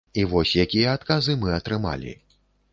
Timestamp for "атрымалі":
1.61-2.19